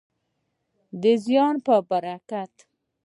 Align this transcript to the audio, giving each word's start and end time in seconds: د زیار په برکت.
د 1.01 1.03
زیار 1.25 1.55
په 1.65 1.75
برکت. 1.89 2.53